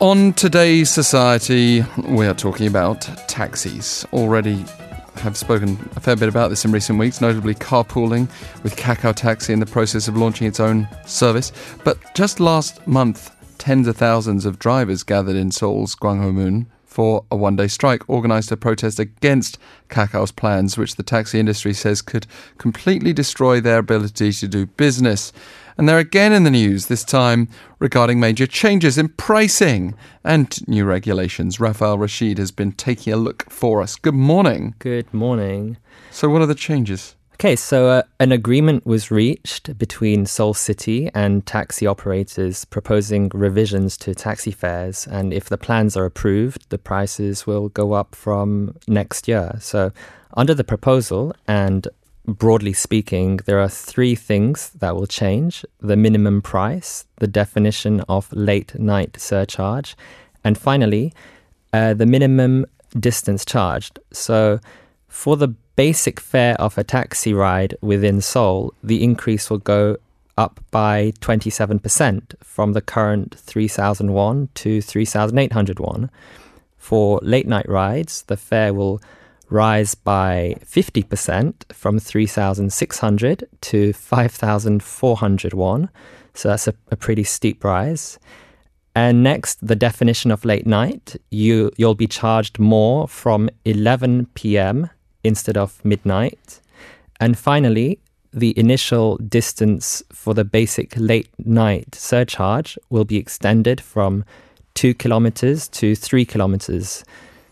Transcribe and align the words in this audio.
On 0.00 0.32
today's 0.34 0.88
society, 0.88 1.84
we 2.04 2.24
are 2.28 2.34
talking 2.34 2.68
about 2.68 3.00
taxis. 3.26 4.04
Already 4.12 4.64
have 5.16 5.36
spoken 5.36 5.76
a 5.96 6.00
fair 6.00 6.14
bit 6.14 6.28
about 6.28 6.50
this 6.50 6.64
in 6.64 6.70
recent 6.70 7.00
weeks, 7.00 7.20
notably 7.20 7.56
carpooling, 7.56 8.28
with 8.62 8.76
Kakao 8.76 9.12
Taxi 9.12 9.52
in 9.52 9.58
the 9.58 9.66
process 9.66 10.06
of 10.06 10.16
launching 10.16 10.46
its 10.46 10.60
own 10.60 10.86
service. 11.04 11.50
But 11.82 11.98
just 12.14 12.38
last 12.38 12.86
month, 12.86 13.34
tens 13.58 13.88
of 13.88 13.96
thousands 13.96 14.46
of 14.46 14.60
drivers 14.60 15.02
gathered 15.02 15.34
in 15.34 15.50
Seoul's 15.50 15.96
Gwanghwamun 15.96 16.66
for 16.84 17.24
a 17.32 17.36
one 17.36 17.56
day 17.56 17.66
strike 17.66 18.08
organised 18.08 18.50
to 18.50 18.56
protest 18.56 19.00
against 19.00 19.58
Kakao's 19.88 20.30
plans, 20.30 20.78
which 20.78 20.94
the 20.94 21.02
taxi 21.02 21.40
industry 21.40 21.74
says 21.74 22.02
could 22.02 22.28
completely 22.58 23.12
destroy 23.12 23.60
their 23.60 23.78
ability 23.78 24.30
to 24.30 24.46
do 24.46 24.66
business. 24.66 25.32
And 25.78 25.88
they're 25.88 25.98
again 25.98 26.32
in 26.32 26.42
the 26.42 26.50
news, 26.50 26.86
this 26.86 27.04
time 27.04 27.48
regarding 27.78 28.18
major 28.18 28.48
changes 28.48 28.98
in 28.98 29.10
pricing 29.10 29.94
and 30.24 30.68
new 30.68 30.84
regulations. 30.84 31.60
Rafael 31.60 31.96
Rashid 31.96 32.36
has 32.38 32.50
been 32.50 32.72
taking 32.72 33.12
a 33.12 33.16
look 33.16 33.48
for 33.48 33.80
us. 33.80 33.94
Good 33.94 34.14
morning. 34.14 34.74
Good 34.80 35.14
morning. 35.14 35.76
So, 36.10 36.28
what 36.28 36.42
are 36.42 36.46
the 36.46 36.56
changes? 36.56 37.14
Okay, 37.34 37.54
so 37.54 37.88
uh, 37.88 38.02
an 38.18 38.32
agreement 38.32 38.84
was 38.84 39.12
reached 39.12 39.78
between 39.78 40.26
Seoul 40.26 40.54
City 40.54 41.08
and 41.14 41.46
taxi 41.46 41.86
operators 41.86 42.64
proposing 42.64 43.30
revisions 43.32 43.96
to 43.98 44.12
taxi 44.12 44.50
fares. 44.50 45.06
And 45.06 45.32
if 45.32 45.48
the 45.48 45.56
plans 45.56 45.96
are 45.96 46.04
approved, 46.04 46.68
the 46.70 46.78
prices 46.78 47.46
will 47.46 47.68
go 47.68 47.92
up 47.92 48.16
from 48.16 48.74
next 48.88 49.28
year. 49.28 49.56
So, 49.60 49.92
under 50.36 50.54
the 50.54 50.64
proposal, 50.64 51.32
and 51.46 51.86
broadly 52.28 52.74
speaking, 52.74 53.38
there 53.46 53.58
are 53.58 53.68
three 53.68 54.14
things 54.14 54.70
that 54.78 54.94
will 54.94 55.06
change 55.06 55.64
the 55.80 55.96
minimum 55.96 56.42
price, 56.42 57.06
the 57.16 57.26
definition 57.26 58.00
of 58.02 58.32
late 58.32 58.78
night 58.78 59.16
surcharge, 59.18 59.96
and 60.44 60.58
finally, 60.58 61.12
uh, 61.72 61.94
the 61.94 62.06
minimum 62.06 62.66
distance 62.98 63.44
charged. 63.44 63.98
So, 64.12 64.60
for 65.08 65.36
the 65.36 65.48
basic 65.76 66.20
fare 66.20 66.54
of 66.60 66.76
a 66.76 66.84
taxi 66.84 67.32
ride 67.32 67.74
within 67.80 68.20
Seoul, 68.20 68.74
the 68.82 69.02
increase 69.02 69.48
will 69.48 69.58
go 69.58 69.96
up 70.36 70.60
by 70.70 71.12
27% 71.20 72.34
from 72.44 72.72
the 72.72 72.80
current 72.80 73.36
3,000 73.38 74.12
won 74.12 74.48
to 74.54 74.80
3,800 74.80 75.80
won. 75.80 76.10
For 76.76 77.18
late 77.22 77.46
night 77.46 77.68
rides, 77.68 78.22
the 78.22 78.36
fare 78.36 78.72
will 78.72 79.00
rise 79.50 79.94
by 79.94 80.56
50% 80.64 81.72
from 81.72 81.98
3,600 81.98 83.48
to 83.60 83.92
5,400 83.92 85.54
won. 85.54 85.88
So 86.34 86.48
that's 86.48 86.68
a, 86.68 86.74
a, 86.90 86.96
pretty 86.96 87.24
steep 87.24 87.64
rise. 87.64 88.18
And 88.94 89.22
next, 89.22 89.66
the 89.66 89.76
definition 89.76 90.30
of 90.30 90.44
late 90.44 90.66
night. 90.66 91.16
You, 91.30 91.70
you'll 91.76 91.94
be 91.94 92.06
charged 92.06 92.58
more 92.58 93.08
from 93.08 93.48
11 93.64 94.26
p.m. 94.34 94.90
instead 95.24 95.56
of 95.56 95.84
midnight. 95.84 96.60
And 97.20 97.38
finally, 97.38 97.98
the 98.32 98.58
initial 98.58 99.16
distance 99.16 100.02
for 100.12 100.34
the 100.34 100.44
basic 100.44 100.94
late 100.96 101.28
night 101.38 101.94
surcharge 101.94 102.78
will 102.90 103.04
be 103.04 103.16
extended 103.16 103.80
from 103.80 104.24
2 104.74 104.94
kilometers 104.94 105.68
to 105.68 105.94
3 105.94 106.24
kilometers. 106.24 107.04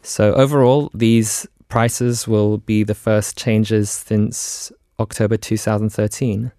So 0.02 0.32
overall, 0.34 0.90
these 0.94 1.46
prices 1.68 2.28
will 2.28 2.58
be 2.58 2.82
the 2.82 2.94
first 2.94 3.36
changes 3.36 3.90
since 3.90 4.72
October 4.98 5.36
2013. 5.36 6.52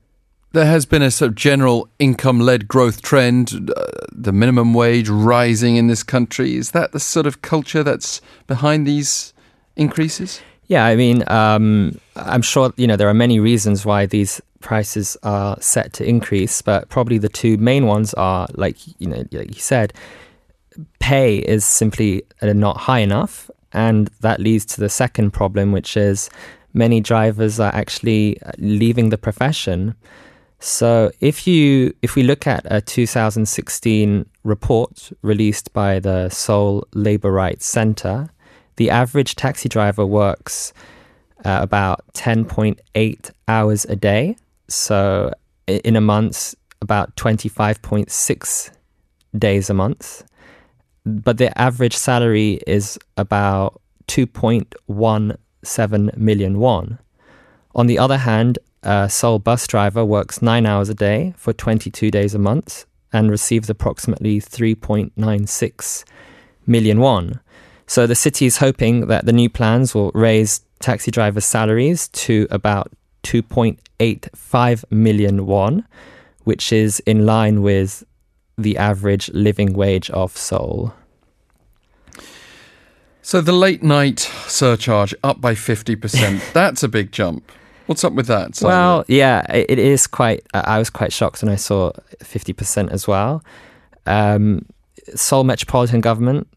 There 0.53 0.65
has 0.65 0.85
been 0.85 1.01
a 1.01 1.11
sort 1.11 1.29
of 1.29 1.35
general 1.35 1.89
income 1.99 2.39
led 2.39 2.67
growth 2.67 3.01
trend, 3.01 3.71
uh, 3.75 3.83
the 4.11 4.31
minimum 4.31 4.73
wage 4.73 5.09
rising 5.09 5.75
in 5.75 5.87
this 5.87 6.03
country. 6.03 6.55
Is 6.55 6.71
that 6.71 6.93
the 6.93 6.99
sort 6.99 7.27
of 7.27 7.41
culture 7.41 7.83
that's 7.83 8.21
behind 8.47 8.87
these 8.87 9.33
increases? 9.75 10.41
Yeah, 10.67 10.85
I 10.85 10.95
mean, 10.95 11.23
um, 11.27 11.99
I'm 12.15 12.41
sure, 12.41 12.73
you 12.77 12.87
know, 12.87 12.95
there 12.95 13.09
are 13.09 13.13
many 13.13 13.39
reasons 13.39 13.85
why 13.85 14.05
these 14.05 14.41
prices 14.59 15.15
are 15.23 15.57
set 15.61 15.93
to 15.93 16.05
increase, 16.05 16.61
but 16.61 16.89
probably 16.89 17.17
the 17.17 17.29
two 17.29 17.57
main 17.57 17.85
ones 17.85 18.13
are, 18.15 18.47
like, 18.55 18.75
you 18.99 19.07
know, 19.07 19.23
like 19.31 19.55
you 19.55 19.61
said, 19.61 19.93
pay 20.99 21.37
is 21.37 21.63
simply 21.63 22.23
not 22.41 22.77
high 22.77 22.99
enough 22.99 23.49
and 23.73 24.07
that 24.21 24.39
leads 24.39 24.65
to 24.65 24.81
the 24.81 24.89
second 24.89 25.31
problem, 25.31 25.71
which 25.71 25.97
is 25.97 26.29
many 26.73 26.99
drivers 27.01 27.59
are 27.59 27.73
actually 27.73 28.41
uh, 28.41 28.51
leaving 28.57 29.09
the 29.09 29.17
profession. 29.17 29.95
So 30.59 31.11
if 31.19 31.45
you 31.45 31.93
if 32.01 32.15
we 32.15 32.23
look 32.23 32.47
at 32.47 32.65
a 32.65 32.81
2016 32.81 34.25
report 34.43 35.11
released 35.21 35.71
by 35.73 35.99
the 35.99 36.29
Seoul 36.29 36.87
Labor 36.93 37.31
Rights 37.31 37.65
Center, 37.65 38.29
the 38.77 38.89
average 38.89 39.35
taxi 39.35 39.69
driver 39.69 40.05
works 40.05 40.73
uh, 41.45 41.59
about 41.61 42.01
10.8 42.13 43.31
hours 43.47 43.85
a 43.85 43.95
day. 43.95 44.35
So 44.67 45.31
in 45.67 45.95
a 45.95 46.01
month, 46.01 46.55
about 46.81 47.15
25.6 47.15 48.71
days 49.37 49.69
a 49.69 49.73
month 49.73 50.23
but 51.07 51.37
the 51.37 51.57
average 51.59 51.95
salary 51.95 52.59
is 52.67 52.99
about 53.15 53.81
2.17 54.07 56.17
million 56.17 56.59
won. 56.59 56.99
On 57.75 57.87
the 57.87 57.99
other 57.99 58.17
hand, 58.17 58.59
a 58.83 59.09
Seoul 59.09 59.39
bus 59.39 59.67
driver 59.67 60.05
works 60.05 60.41
nine 60.41 60.65
hours 60.65 60.89
a 60.89 60.93
day 60.93 61.33
for 61.37 61.53
22 61.53 62.11
days 62.11 62.33
a 62.33 62.39
month 62.39 62.85
and 63.13 63.31
receives 63.31 63.69
approximately 63.69 64.39
3.96 64.39 66.03
million 66.65 66.99
won. 66.99 67.39
So 67.85 68.05
the 68.05 68.15
city 68.15 68.45
is 68.45 68.57
hoping 68.57 69.07
that 69.07 69.25
the 69.25 69.33
new 69.33 69.49
plans 69.49 69.95
will 69.95 70.11
raise 70.13 70.61
taxi 70.79 71.11
drivers' 71.11 71.45
salaries 71.45 72.09
to 72.09 72.47
about 72.51 72.91
2.85 73.23 74.83
million 74.91 75.45
won, 75.45 75.85
which 76.43 76.73
is 76.73 76.99
in 77.01 77.25
line 77.25 77.61
with 77.61 78.03
the 78.57 78.77
average 78.77 79.29
living 79.33 79.73
wage 79.73 80.09
of 80.09 80.35
Seoul. 80.35 80.93
So 83.21 83.41
the 83.41 83.51
late 83.51 83.83
night 83.83 84.19
surcharge 84.47 85.13
up 85.23 85.41
by 85.41 85.53
50%. 85.53 86.41
That's 86.53 86.81
a 86.81 86.87
big 86.87 87.11
jump. 87.11 87.51
What's 87.85 88.03
up 88.03 88.13
with 88.13 88.27
that? 88.27 88.55
Simon? 88.55 88.75
Well, 88.75 89.05
yeah, 89.07 89.45
it 89.53 89.79
is 89.79 90.07
quite. 90.07 90.45
I 90.53 90.77
was 90.77 90.89
quite 90.89 91.13
shocked 91.13 91.41
when 91.41 91.51
I 91.51 91.55
saw 91.55 91.91
50% 92.19 92.91
as 92.91 93.07
well. 93.07 93.43
Um, 94.05 94.65
Seoul 95.15 95.45
Metropolitan 95.45 96.01
Government 96.01 96.47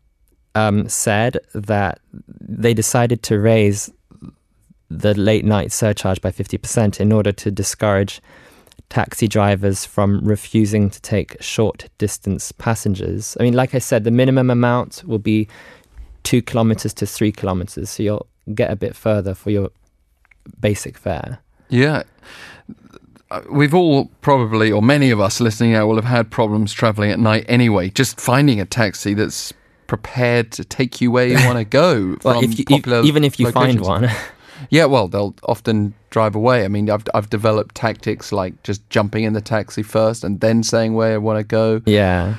um, 0.55 0.89
said 0.89 1.39
that 1.55 2.01
they 2.41 2.75
decided 2.75 3.23
to 3.25 3.39
raise 3.39 3.91
the 4.89 5.15
late 5.15 5.45
night 5.45 5.71
surcharge 5.71 6.21
by 6.21 6.33
50% 6.33 6.99
in 6.99 7.13
order 7.13 7.31
to 7.31 7.51
discourage 7.51 8.21
taxi 8.91 9.29
drivers 9.29 9.87
from 9.87 10.21
refusing 10.23 10.91
to 10.91 11.01
take 11.01 11.41
short 11.41 11.89
distance 11.97 12.53
passengers. 12.53 13.37
I 13.41 13.45
mean, 13.45 13.55
like 13.55 13.75
I 13.75 13.79
said, 13.79 14.05
the 14.05 14.11
minimum 14.11 14.51
amount 14.51 15.03
will 15.07 15.19
be 15.19 15.49
two 16.25 16.43
kilometers 16.43 16.93
to 16.95 17.07
three 17.07 17.33
kilometers, 17.33 17.89
so 17.89 18.03
you'll 18.03 18.27
get 18.55 18.71
a 18.71 18.77
bit 18.77 18.95
further 18.95 19.35
for 19.35 19.51
your 19.51 19.71
basic 20.61 20.99
fare. 20.99 21.39
Yeah. 21.69 22.03
Uh, 23.31 23.43
we've 23.51 23.75
all 23.75 24.11
probably, 24.23 24.73
or 24.73 24.83
many 24.83 25.11
of 25.11 25.21
us 25.21 25.41
listening 25.41 25.75
out, 25.75 25.87
will 25.87 25.95
have 25.95 26.05
had 26.05 26.31
problems 26.31 26.73
traveling 26.73 27.13
at 27.13 27.21
night 27.21 27.45
anyway. 27.49 27.89
Just 27.91 28.21
finding 28.21 28.61
a 28.61 28.67
taxi 28.67 29.15
that's 29.15 29.53
prepared 29.87 30.51
to 30.53 30.65
take 30.65 31.01
you 31.01 31.13
where 31.13 31.27
you 31.29 31.35
want 31.47 31.59
to 31.59 31.65
go. 31.65 32.17
well, 32.25 32.43
if 32.43 32.59
you, 32.59 32.65
even 33.05 33.23
if 33.23 33.39
you 33.39 33.47
locations. 33.47 33.87
find 33.87 34.03
one. 34.03 34.11
Yeah, 34.71 34.87
well, 34.87 35.09
they'll 35.09 35.35
often 35.43 35.95
drive 36.11 36.35
away. 36.35 36.65
I 36.65 36.69
mean, 36.69 36.89
I've 36.91 37.05
I've 37.15 37.29
developed 37.29 37.75
tactics 37.75 38.33
like 38.33 38.63
just 38.63 38.89
jumping 38.91 39.25
in 39.25 39.33
the 39.33 39.41
taxi 39.41 39.83
first 39.83 40.25
and 40.25 40.41
then 40.41 40.63
saying 40.63 40.95
where 40.95 41.15
I 41.15 41.19
want 41.19 41.39
to 41.39 41.45
go. 41.45 41.83
Yeah. 41.87 42.37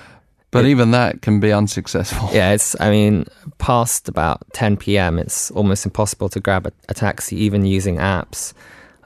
But 0.50 0.66
it, 0.66 0.70
even 0.70 0.92
that 0.92 1.22
can 1.22 1.40
be 1.40 1.52
unsuccessful. 1.52 2.30
Yeah, 2.34 2.52
it's. 2.52 2.76
I 2.80 2.90
mean, 2.90 3.26
past 3.58 4.10
about 4.10 4.42
10 4.54 4.78
p.m., 4.78 5.20
it's 5.20 5.52
almost 5.52 5.86
impossible 5.86 6.30
to 6.30 6.40
grab 6.40 6.68
a, 6.68 6.72
a 6.90 6.94
taxi, 6.94 7.36
even 7.38 7.66
using 7.66 7.98
apps. 7.98 8.54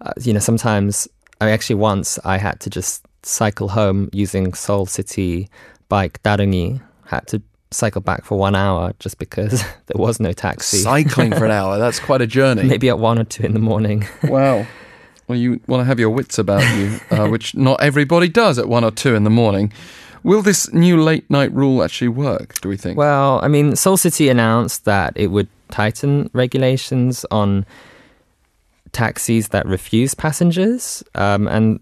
Uh, 0.01 0.13
you 0.21 0.33
know, 0.33 0.39
sometimes. 0.39 1.07
I 1.41 1.45
mean, 1.45 1.53
actually, 1.53 1.75
once 1.75 2.17
I 2.23 2.37
had 2.37 2.59
to 2.61 2.69
just 2.69 3.05
cycle 3.23 3.69
home 3.69 4.09
using 4.13 4.53
Seoul 4.53 4.85
City 4.85 5.49
bike 5.89 6.21
Dareungi. 6.23 6.81
Had 7.05 7.27
to 7.27 7.41
cycle 7.71 8.01
back 8.01 8.25
for 8.25 8.37
one 8.37 8.55
hour 8.55 8.93
just 8.99 9.17
because 9.17 9.61
there 9.87 10.01
was 10.01 10.19
no 10.19 10.33
taxi. 10.33 10.77
Cycling 10.77 11.31
for 11.31 11.45
an 11.45 11.51
hour, 11.59 11.77
that's 11.77 11.99
quite 11.99 12.21
a 12.21 12.27
journey. 12.27 12.63
Maybe 12.63 12.89
at 12.89 12.99
one 12.99 13.19
or 13.19 13.23
two 13.23 13.43
in 13.43 13.53
the 13.53 13.59
morning. 13.59 14.05
wow. 14.23 14.65
Well, 15.27 15.37
you 15.37 15.59
want 15.67 15.81
to 15.81 15.85
have 15.85 15.99
your 15.99 16.11
wits 16.11 16.37
about 16.37 16.61
you, 16.77 16.99
uh, 17.09 17.27
which 17.27 17.55
not 17.55 17.81
everybody 17.81 18.29
does 18.29 18.59
at 18.59 18.67
one 18.67 18.83
or 18.83 18.91
two 18.91 19.15
in 19.15 19.23
the 19.23 19.31
morning. 19.31 19.73
Will 20.23 20.41
this 20.41 20.71
new 20.71 21.01
late 21.01 21.29
night 21.29 21.51
rule 21.51 21.83
actually 21.83 22.09
work, 22.09 22.59
do 22.61 22.69
we 22.69 22.77
think? 22.77 22.97
Well, 22.97 23.39
I 23.43 23.47
mean, 23.47 23.75
Seoul 23.75 23.97
City 23.97 24.29
announced 24.29 24.85
that 24.85 25.13
it 25.15 25.27
would 25.27 25.47
tighten 25.69 26.29
regulations 26.33 27.25
on 27.31 27.65
taxis 28.91 29.49
that 29.49 29.65
refuse 29.65 30.13
passengers. 30.13 31.03
Um, 31.15 31.47
and 31.47 31.79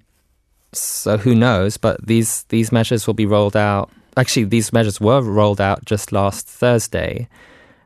so 0.72 1.18
who 1.18 1.36
knows? 1.36 1.78
But 1.78 2.06
these, 2.06 2.44
these 2.44 2.72
measures 2.72 3.08
will 3.08 3.14
be 3.14 3.26
rolled 3.26 3.56
out 3.56 3.92
actually, 4.18 4.46
these 4.46 4.74
measures 4.74 5.00
were 5.00 5.22
rolled 5.22 5.62
out 5.62 5.86
just 5.86 6.12
last 6.12 6.48
Thursday. 6.48 7.28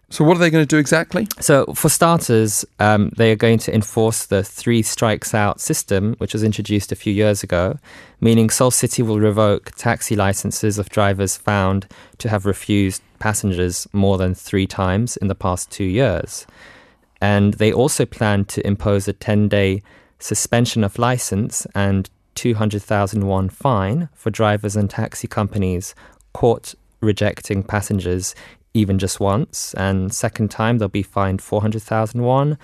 So, 0.09 0.23
what 0.23 0.37
are 0.37 0.39
they 0.39 0.49
going 0.49 0.63
to 0.63 0.65
do 0.65 0.77
exactly? 0.77 1.27
So, 1.41 1.65
for 1.73 1.89
starters, 1.89 2.63
um, 2.79 3.11
they 3.17 3.29
are 3.31 3.35
going 3.35 3.59
to 3.59 3.75
enforce 3.75 4.25
the 4.25 4.41
three 4.41 4.81
strikes 4.81 5.33
out 5.33 5.59
system, 5.59 6.15
which 6.17 6.31
was 6.31 6.43
introduced 6.43 6.93
a 6.93 6.95
few 6.95 7.11
years 7.11 7.43
ago, 7.43 7.77
meaning 8.21 8.49
Seoul 8.49 8.71
City 8.71 9.01
will 9.03 9.19
revoke 9.19 9.71
taxi 9.75 10.15
licenses 10.15 10.77
of 10.77 10.87
drivers 10.89 11.35
found 11.35 11.87
to 12.19 12.29
have 12.29 12.45
refused 12.45 13.01
passengers 13.19 13.85
more 13.91 14.17
than 14.17 14.33
three 14.33 14.65
times 14.65 15.17
in 15.17 15.27
the 15.27 15.35
past 15.35 15.71
two 15.71 15.83
years. 15.83 16.47
And 17.19 17.55
they 17.55 17.73
also 17.73 18.05
plan 18.05 18.45
to 18.45 18.65
impose 18.65 19.09
a 19.09 19.13
10 19.13 19.49
day 19.49 19.81
suspension 20.19 20.83
of 20.83 20.97
license 20.97 21.67
and 21.75 22.09
200,000 22.35 23.25
won 23.25 23.49
fine 23.49 24.09
for 24.13 24.29
drivers 24.29 24.75
and 24.75 24.89
taxi 24.89 25.27
companies 25.27 25.95
caught 26.37 26.75
rejecting 27.01 27.63
passengers 27.63 28.35
even 28.75 28.99
just 28.99 29.19
once. 29.19 29.73
And 29.73 30.13
second 30.13 30.51
time, 30.51 30.77
they'll 30.77 30.87
be 30.87 31.01
fined 31.01 31.41
400,000 31.41 32.21
won 32.21 32.59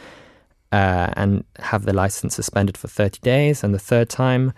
uh, 0.71 1.09
and 1.17 1.43
have 1.57 1.85
the 1.85 1.93
license 1.93 2.35
suspended 2.35 2.77
for 2.77 2.87
30 2.87 3.19
days. 3.21 3.63
And 3.63 3.73
the 3.73 3.79
third 3.79 4.09
time, 4.09 4.53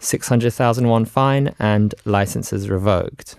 600,000 0.00 0.86
won 0.86 1.06
fine 1.06 1.54
and 1.58 1.94
licenses 2.04 2.68
revoked. 2.68 3.36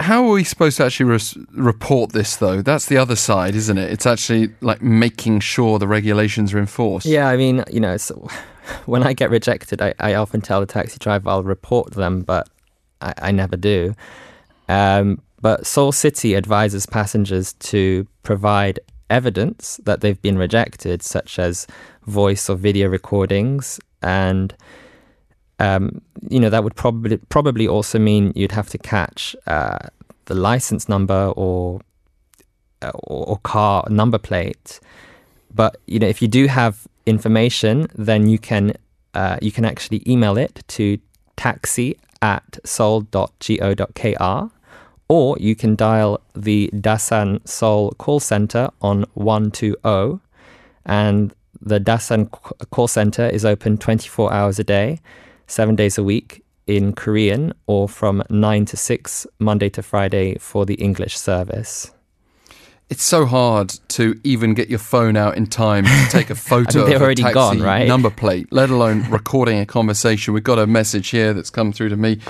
How 0.00 0.24
are 0.24 0.30
we 0.30 0.42
supposed 0.42 0.78
to 0.78 0.86
actually 0.86 1.20
report 1.52 2.12
this, 2.12 2.36
though? 2.36 2.62
That's 2.62 2.86
the 2.86 2.96
other 2.96 3.14
side, 3.14 3.54
isn't 3.54 3.76
it? 3.76 3.92
It's 3.92 4.06
actually 4.06 4.54
like 4.62 4.80
making 4.80 5.40
sure 5.40 5.78
the 5.78 5.86
regulations 5.86 6.54
are 6.54 6.58
enforced. 6.58 7.04
Yeah, 7.04 7.28
I 7.28 7.36
mean, 7.36 7.62
you 7.70 7.80
know, 7.80 7.98
so 7.98 8.26
when 8.86 9.02
I 9.02 9.12
get 9.12 9.28
rejected, 9.28 9.82
I, 9.82 9.92
I 10.00 10.14
often 10.14 10.40
tell 10.40 10.60
the 10.60 10.66
taxi 10.66 10.96
driver 10.98 11.28
I'll 11.28 11.44
report 11.44 11.92
them, 11.92 12.22
but 12.22 12.48
I, 13.00 13.14
I 13.18 13.30
never 13.32 13.56
do. 13.56 13.94
Um, 14.68 15.20
but 15.40 15.66
Seoul 15.66 15.92
City 15.92 16.36
advises 16.36 16.86
passengers 16.86 17.52
to 17.54 18.06
provide 18.22 18.80
evidence 19.10 19.78
that 19.84 20.00
they've 20.00 20.20
been 20.22 20.38
rejected, 20.38 21.02
such 21.02 21.38
as 21.38 21.66
voice 22.06 22.48
or 22.48 22.56
video 22.56 22.88
recordings, 22.88 23.78
and 24.02 24.54
um, 25.58 26.00
you 26.28 26.40
know 26.40 26.50
that 26.50 26.64
would 26.64 26.76
probably 26.76 27.18
probably 27.28 27.68
also 27.68 27.98
mean 27.98 28.32
you'd 28.34 28.52
have 28.52 28.70
to 28.70 28.78
catch 28.78 29.36
uh, 29.46 29.78
the 30.24 30.34
license 30.34 30.88
number 30.88 31.32
or, 31.36 31.80
uh, 32.82 32.92
or 32.94 33.28
or 33.28 33.38
car 33.38 33.86
number 33.90 34.18
plate. 34.18 34.80
But 35.54 35.76
you 35.86 35.98
know 35.98 36.08
if 36.08 36.22
you 36.22 36.28
do 36.28 36.46
have 36.46 36.86
information, 37.06 37.88
then 37.94 38.28
you 38.28 38.38
can 38.38 38.74
uh, 39.14 39.36
you 39.42 39.52
can 39.52 39.64
actually 39.64 40.02
email 40.06 40.38
it 40.38 40.64
to 40.68 40.98
taxi 41.36 41.98
at 42.24 42.58
seoul.go.kr 42.64 44.50
or 45.08 45.36
you 45.38 45.54
can 45.54 45.76
dial 45.76 46.20
the 46.34 46.70
Dasan 46.72 47.46
Seoul 47.46 47.92
call 47.98 48.18
center 48.18 48.70
on 48.80 49.04
120 49.12 50.20
and 50.86 51.34
the 51.60 51.78
Dasan 51.78 52.30
call 52.70 52.88
center 52.88 53.26
is 53.28 53.44
open 53.44 53.76
24 53.76 54.32
hours 54.32 54.58
a 54.58 54.64
day, 54.64 55.00
7 55.46 55.76
days 55.76 55.98
a 55.98 56.02
week 56.02 56.42
in 56.66 56.94
Korean 56.94 57.52
or 57.66 57.88
from 57.88 58.22
9 58.30 58.64
to 58.66 58.76
6 58.76 59.26
Monday 59.38 59.68
to 59.70 59.82
Friday 59.82 60.36
for 60.38 60.64
the 60.64 60.74
English 60.74 61.18
service. 61.18 61.93
It's 62.90 63.02
so 63.02 63.24
hard 63.24 63.70
to 63.88 64.20
even 64.24 64.54
get 64.54 64.68
your 64.68 64.78
phone 64.78 65.16
out 65.16 65.36
in 65.36 65.46
time 65.46 65.84
to 65.84 66.06
take 66.10 66.28
a 66.30 66.34
photo 66.50 66.82
I 66.82 66.84
mean, 66.84 66.94
of 66.94 67.00
a 67.00 67.04
already 67.04 67.22
taxi 67.22 67.34
gone, 67.34 67.60
right? 67.60 67.88
number 67.88 68.10
plate, 68.10 68.48
let 68.52 68.70
alone 68.70 69.10
recording 69.10 69.58
a 69.58 69.66
conversation. 69.66 70.34
We've 70.34 70.44
got 70.44 70.58
a 70.58 70.66
message 70.66 71.08
here 71.08 71.32
that's 71.32 71.50
come 71.50 71.72
through 71.72 71.88
to 71.90 71.96
me. 71.96 72.20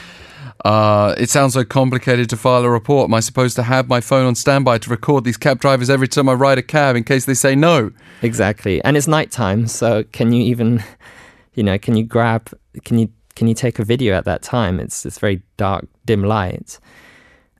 Uh, 0.65 1.15
it 1.19 1.29
sounds 1.29 1.53
so 1.55 1.65
complicated 1.65 2.31
to 2.31 2.37
file 2.37 2.65
a 2.65 2.71
report. 2.71 3.11
Am 3.11 3.15
I 3.15 3.21
supposed 3.21 3.56
to 3.56 3.62
have 3.62 3.89
my 3.89 4.01
phone 4.01 4.27
on 4.27 4.35
standby 4.35 4.79
to 4.79 4.91
record 4.91 5.25
these 5.25 5.37
cab 5.37 5.61
drivers 5.61 5.91
every 5.91 6.09
time 6.09 6.29
I 6.29 6.33
ride 6.35 6.59
a 6.59 6.62
cab 6.62 6.97
in 6.97 7.05
case 7.05 7.27
they 7.27 7.35
say 7.35 7.55
no? 7.55 7.91
Exactly. 8.23 8.83
And 8.85 8.97
it's 8.97 9.09
nighttime, 9.09 9.67
so 9.67 10.05
can 10.05 10.33
you 10.33 10.43
even, 10.45 10.83
you 11.55 11.62
know, 11.62 11.79
can 11.79 11.97
you 11.97 12.05
grab, 12.05 12.51
can 12.85 12.99
you, 12.99 13.11
can 13.35 13.49
you 13.49 13.55
take 13.55 13.79
a 13.79 13.85
video 13.85 14.15
at 14.15 14.25
that 14.25 14.43
time? 14.43 14.81
It's, 14.81 15.05
it's 15.05 15.19
very 15.19 15.43
dark, 15.56 15.87
dim 16.06 16.23
light. 16.23 16.79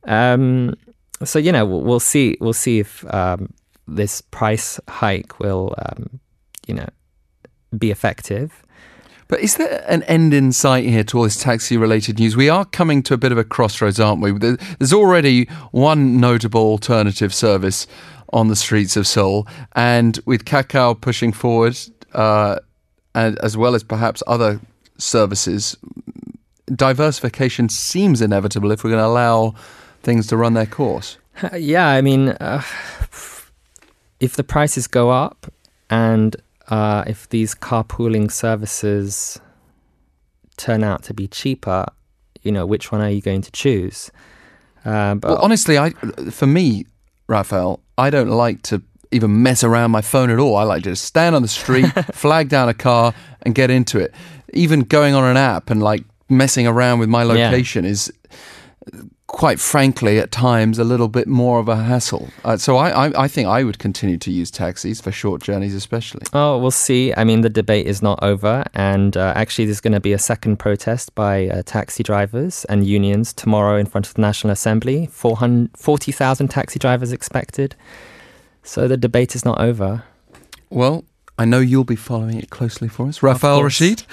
Um, 0.05 0.75
so 1.25 1.39
you 1.39 1.53
know 1.53 1.65
we'll, 1.65 2.01
see 2.01 2.37
we'll 2.41 2.53
see 2.53 2.81
if 2.81 3.05
um, 3.13 3.53
this 3.87 4.21
price 4.21 4.81
hike 4.89 5.39
will 5.39 5.75
um, 5.79 6.21
you 6.67 6.75
know 6.75 6.89
be 7.77 7.91
effective. 7.91 8.63
But 9.27 9.41
is 9.41 9.57
there 9.57 9.85
an 9.89 10.03
end 10.05 10.35
in 10.35 10.53
sight 10.53 10.85
here 10.85 11.03
to 11.05 11.19
all 11.19 11.25
this 11.25 11.43
taxi 11.43 11.77
related 11.77 12.19
news? 12.19 12.37
We 12.37 12.51
are 12.51 12.65
coming 12.65 13.03
to 13.05 13.15
a 13.15 13.17
bit 13.17 13.33
of 13.33 13.39
a 13.39 13.45
crossroads, 13.45 13.99
aren't 13.99 14.21
we? 14.21 14.33
There's 14.33 14.93
already 14.93 15.47
one 15.73 16.21
notable 16.21 16.61
alternative 16.61 17.33
service 17.33 17.87
on 18.33 18.49
the 18.49 18.57
streets 18.57 18.97
of 18.97 19.07
Seoul, 19.07 19.47
and 19.75 20.19
with 20.27 20.45
Kakao 20.45 21.01
pushing 21.01 21.33
forward, 21.33 21.79
uh, 22.13 22.59
and 23.15 23.39
as 23.39 23.57
well 23.57 23.75
as 23.75 23.83
perhaps 23.83 24.23
other 24.27 24.61
services, 24.99 25.77
diversification 26.75 27.69
seems 27.69 28.21
inevitable 28.21 28.71
if 28.73 28.85
we're 28.85 28.91
going 28.91 29.03
to 29.03 29.07
allow 29.07 29.55
things 30.05 30.27
to 30.29 30.37
run 30.37 30.55
their 30.55 30.67
course. 30.67 31.19
Yeah, 31.53 31.89
I 31.89 32.01
mean, 32.01 32.29
uh, 32.29 32.63
if 34.21 34.37
the 34.37 34.45
prices 34.45 34.87
go 34.87 35.11
up 35.11 35.53
and 35.91 36.37
uh, 36.69 37.03
if 37.09 37.29
these 37.29 37.57
carpooling 37.57 38.31
services 38.31 39.41
turn 40.57 40.85
out 40.85 41.03
to 41.05 41.15
be 41.15 41.27
cheaper, 41.27 41.87
you 42.43 42.53
know, 42.53 42.67
which 42.67 42.93
one 42.93 43.01
are 43.01 43.11
you 43.11 43.21
going 43.21 43.43
to 43.43 43.51
choose? 43.51 44.13
Uh, 44.85 45.17
well, 45.23 45.39
honestly, 45.39 45.77
I 45.77 45.91
for 46.31 46.47
me, 46.47 46.87
Rafael, 47.27 47.81
I 47.99 48.11
don't 48.11 48.31
like 48.31 48.63
to 48.63 48.83
even 49.11 49.43
mess 49.43 49.65
around 49.65 49.91
my 49.91 50.03
phone 50.03 50.31
at 50.31 50.39
all. 50.39 50.57
I 50.57 50.65
like 50.65 50.83
to 50.85 50.91
just 50.91 51.05
stand 51.05 51.35
on 51.35 51.43
the 51.43 51.49
street, 51.49 51.87
flag 52.13 52.49
down 52.49 52.69
a 52.69 52.75
car, 52.75 53.15
and 53.43 53.55
get 53.55 53.71
into 53.71 53.99
it. 53.99 54.15
Even 54.53 54.81
going 54.81 55.15
on 55.15 55.25
an 55.25 55.37
app 55.37 55.71
and 55.71 55.83
like 55.83 56.05
messing 56.29 56.67
around 56.67 56.99
with 56.99 57.09
my 57.09 57.23
location 57.23 57.85
yeah. 57.85 57.91
is 57.91 58.13
quite 59.35 59.59
frankly, 59.59 60.21
at 60.21 60.31
times 60.31 60.79
a 60.79 60.85
little 60.85 61.09
bit 61.09 61.27
more 61.27 61.59
of 61.59 61.69
a 61.69 61.75
hassle. 61.75 62.31
Uh, 62.45 62.57
so 62.57 62.77
I, 62.77 63.09
I, 63.09 63.25
I, 63.25 63.29
think 63.29 63.49
I 63.49 63.65
would 63.65 63.81
continue 63.81 64.17
to 64.19 64.31
use 64.31 64.49
taxis 64.49 65.01
for 65.01 65.11
short 65.11 65.43
journeys, 65.43 65.75
especially. 65.75 66.23
Oh, 66.33 66.57
we'll 66.59 66.71
see. 66.71 67.13
I 67.17 67.25
mean, 67.25 67.41
the 67.41 67.51
debate 67.51 67.89
is 67.89 68.01
not 68.01 68.23
over, 68.23 68.65
and 68.75 69.17
uh, 69.17 69.33
actually, 69.35 69.65
there's 69.65 69.81
going 69.81 69.93
to 69.93 70.01
be 70.01 70.13
a 70.13 70.21
second 70.21 70.59
protest 70.59 71.17
by 71.17 71.49
uh, 71.49 71.63
taxi 71.67 72.05
drivers 72.05 72.65
and 72.67 72.87
unions 72.87 73.33
tomorrow 73.33 73.77
in 73.77 73.87
front 73.87 74.07
of 74.07 74.15
the 74.15 74.23
National 74.23 74.53
Assembly. 74.53 75.09
40,000 75.09 76.49
taxi 76.49 76.79
drivers 76.79 77.13
expected. 77.13 77.75
So 78.63 78.87
the 78.87 78.97
debate 78.97 79.35
is 79.35 79.45
not 79.45 79.61
over. 79.61 80.05
Well, 80.71 81.05
I 81.37 81.45
know 81.45 81.59
you'll 81.59 81.83
be 81.83 81.97
following 81.97 82.39
it 82.39 82.51
closely 82.51 82.87
for 82.87 83.09
us. 83.09 83.21
Rafael 83.21 83.65
Rashid, 83.65 84.05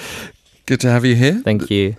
good 0.66 0.82
to 0.82 0.90
have 0.90 1.06
you 1.06 1.16
here. 1.16 1.42
Thank 1.44 1.70
you. 1.70 1.96